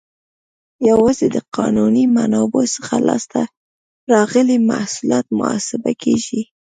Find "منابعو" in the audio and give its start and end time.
2.15-2.71